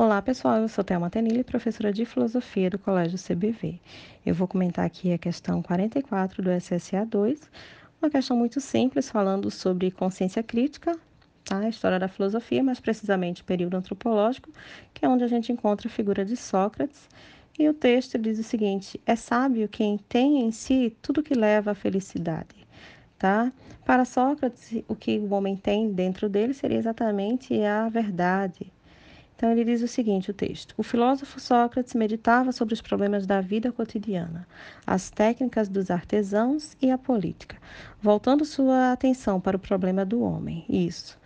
[0.00, 0.58] Olá, pessoal.
[0.58, 3.80] Eu sou Thelma Tenille, professora de Filosofia do Colégio CBV.
[4.24, 7.50] Eu vou comentar aqui a questão 44 do SSA 2,
[8.00, 10.96] uma questão muito simples, falando sobre consciência crítica,
[11.44, 11.58] tá?
[11.58, 14.50] a história da filosofia, mais precisamente período antropológico,
[14.94, 17.08] que é onde a gente encontra a figura de Sócrates.
[17.58, 21.72] E o texto diz o seguinte: é sábio quem tem em si tudo que leva
[21.72, 22.68] à felicidade.
[23.18, 23.52] Tá?
[23.84, 28.72] Para Sócrates, o que o homem tem dentro dele seria exatamente a verdade,
[29.38, 33.40] então ele diz o seguinte, o texto: O filósofo Sócrates meditava sobre os problemas da
[33.40, 34.44] vida cotidiana,
[34.84, 37.56] as técnicas dos artesãos e a política,
[38.02, 40.64] voltando sua atenção para o problema do homem.
[40.68, 41.16] Isso.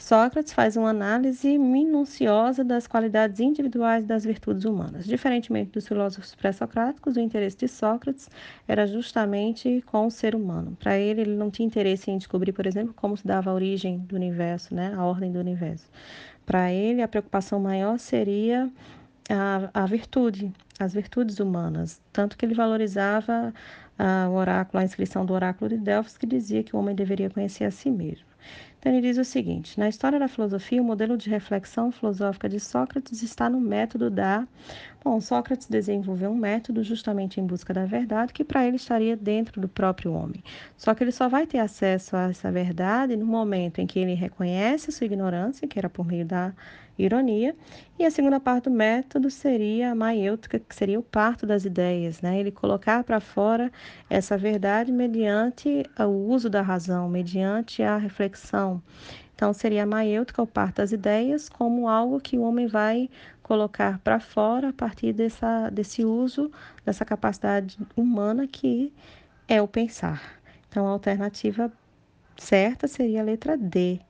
[0.00, 5.04] Sócrates faz uma análise minuciosa das qualidades individuais das virtudes humanas.
[5.04, 8.30] Diferentemente dos filósofos pré-socráticos, o interesse de Sócrates
[8.66, 10.74] era justamente com o ser humano.
[10.80, 13.98] Para ele, ele não tinha interesse em descobrir, por exemplo, como se dava a origem
[13.98, 14.94] do universo, né?
[14.96, 15.86] a ordem do universo.
[16.46, 18.70] Para ele, a preocupação maior seria
[19.28, 22.00] a, a virtude, as virtudes humanas.
[22.10, 23.52] Tanto que ele valorizava
[23.98, 27.28] a, o oráculo, a inscrição do oráculo de Delfos, que dizia que o homem deveria
[27.28, 28.29] conhecer a si mesmo.
[28.78, 32.58] Então, ele diz o seguinte: na história da filosofia, o modelo de reflexão filosófica de
[32.58, 34.48] Sócrates está no método da.
[35.04, 39.60] Bom, Sócrates desenvolveu um método justamente em busca da verdade, que para ele estaria dentro
[39.60, 40.42] do próprio homem.
[40.76, 44.14] Só que ele só vai ter acesso a essa verdade no momento em que ele
[44.14, 46.52] reconhece sua ignorância, que era por meio da
[46.98, 47.56] ironia,
[47.98, 52.20] e a segunda parte do método seria a maiêutica, que seria o parto das ideias,
[52.20, 52.38] né?
[52.38, 53.72] Ele colocar para fora
[54.08, 58.29] essa verdade mediante o uso da razão, mediante a reflexão.
[59.34, 63.08] Então, seria a maiêutica, o parto das ideias, como algo que o homem vai
[63.42, 66.50] colocar para fora a partir dessa, desse uso,
[66.84, 68.92] dessa capacidade humana que
[69.48, 70.22] é o pensar.
[70.68, 71.72] Então, a alternativa
[72.36, 74.00] certa seria a letra D,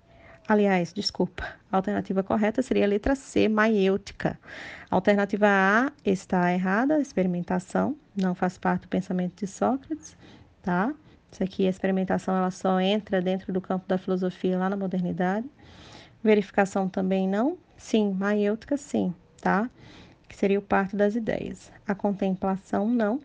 [0.50, 4.36] Aliás, desculpa, a alternativa correta seria a letra C, maiêutica.
[4.91, 10.16] A alternativa A está errada, experimentação, não faz parte do pensamento de Sócrates,
[10.60, 10.92] tá?
[11.30, 15.48] Isso aqui, a experimentação, ela só entra dentro do campo da filosofia lá na modernidade.
[16.22, 17.56] Verificação também não.
[17.76, 19.70] Sim, maiêutica sim, tá?
[20.28, 21.72] Que seria o parto das ideias.
[21.86, 23.20] A contemplação não,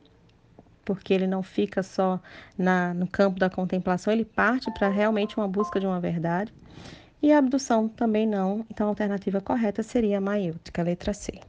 [0.86, 2.22] porque ele não fica só
[2.58, 6.54] na, no campo da contemplação, ele parte para realmente uma busca de uma verdade.
[7.22, 11.40] E a abdução também não, então a alternativa correta seria a maiêutica, letra C.